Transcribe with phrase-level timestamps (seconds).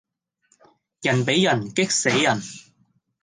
[1.03, 2.41] 人比人激死人